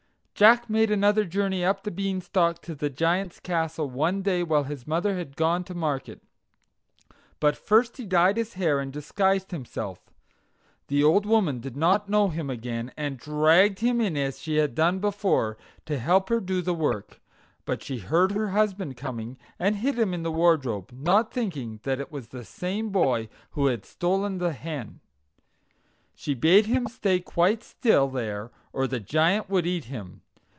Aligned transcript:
Jack 0.33 0.67
made 0.71 0.89
another 0.89 1.23
journey 1.23 1.63
up 1.63 1.83
the 1.83 1.91
Beanstalk 1.91 2.63
to 2.63 2.73
the 2.73 2.89
Giant's 2.89 3.39
castle 3.39 3.87
one 3.91 4.23
day 4.23 4.41
while 4.41 4.63
his 4.63 4.87
mother 4.87 5.15
had 5.15 5.35
gone 5.35 5.63
to 5.65 5.75
market; 5.75 6.23
but 7.39 7.55
first 7.55 7.97
he 7.97 8.07
dyed 8.07 8.37
his 8.37 8.53
hair 8.55 8.79
and 8.79 8.91
disguised 8.91 9.51
himself. 9.51 9.99
The 10.87 11.03
old 11.03 11.27
woman 11.27 11.59
did 11.59 11.77
not 11.77 12.09
know 12.09 12.29
him 12.29 12.49
again, 12.49 12.91
and 12.97 13.19
dragged 13.19 13.81
him 13.81 14.01
in 14.01 14.17
as 14.17 14.39
she 14.39 14.55
had 14.55 14.73
done 14.73 14.97
before, 14.97 15.57
to 15.85 15.99
help 15.99 16.29
her 16.29 16.39
to 16.39 16.45
do 16.47 16.63
the 16.63 16.73
work; 16.73 17.21
but 17.63 17.83
she 17.83 17.99
heard 17.99 18.31
her 18.31 18.47
husband 18.49 18.97
coming, 18.97 19.37
and 19.59 19.75
hid 19.75 19.99
him 19.99 20.11
in 20.11 20.23
the 20.23 20.31
wardrobe, 20.31 20.91
not 20.91 21.31
thinking 21.31 21.81
that 21.83 21.99
it 21.99 22.11
was 22.11 22.29
the 22.29 22.43
same 22.43 22.89
boy 22.89 23.29
who 23.51 23.67
had 23.67 23.85
stolen 23.85 24.39
the 24.39 24.53
hen. 24.53 25.01
She 26.15 26.33
bade 26.33 26.65
him 26.65 26.87
stay 26.87 27.19
quite 27.19 27.61
still 27.61 28.07
there, 28.07 28.49
or 28.73 28.87
the 28.87 28.99
Giant 28.99 29.47
would 29.47 29.67
eat 29.67 29.83
him. 29.85 30.21